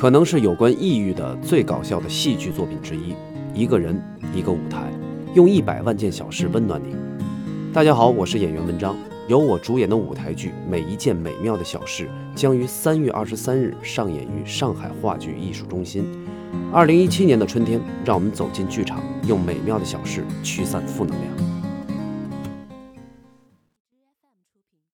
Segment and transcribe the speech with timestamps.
[0.00, 3.14] 可能是有关抑郁的最搞笑的戏剧作品之一
[3.52, 3.94] 一个人
[4.34, 4.90] 一个舞台
[5.34, 6.96] 用一百万件小事温暖你。
[7.70, 8.96] 大家好我是演员文章。
[9.28, 16.02] 由我主演的舞台剧每一件美妙的小事将于三月二十三日上演于上海话剧艺术中心。
[16.72, 21.49] 二零一七年的春天让我们走进剧场用美妙的小事驱散负能量。